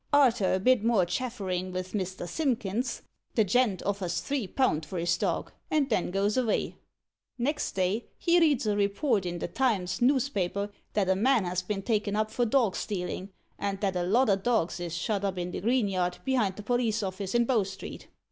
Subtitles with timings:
[0.11, 2.27] Arter a bit more chafferin' vith Mr.
[2.27, 3.03] Simpkins,
[3.35, 6.73] the gent offers three pound for his dog, and then goes avay.
[7.37, 11.83] Next day he reads a report i' the Times noospaper that a man has been
[11.83, 13.29] taken up for dog stealin',
[13.59, 16.63] and that a lot o' dogs is shut up in the green yard behind the
[16.63, 18.07] police office in Bow Street.